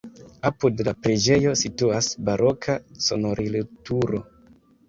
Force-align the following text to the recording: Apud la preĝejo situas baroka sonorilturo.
Apud 0.49 0.79
la 0.87 0.93
preĝejo 1.03 1.53
situas 1.61 2.09
baroka 2.31 2.79
sonorilturo. 3.09 4.25